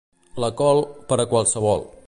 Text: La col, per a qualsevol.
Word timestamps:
La 0.43 0.49
col, 0.61 0.81
per 1.11 1.19
a 1.19 1.27
qualsevol. 1.35 1.89